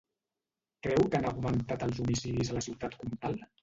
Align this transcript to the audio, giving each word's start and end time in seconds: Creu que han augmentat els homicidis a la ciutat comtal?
Creu 0.87 1.03
que 1.05 1.21
han 1.21 1.29
augmentat 1.33 1.87
els 1.91 2.03
homicidis 2.07 2.55
a 2.57 2.61
la 2.61 2.69
ciutat 2.71 3.03
comtal? 3.07 3.43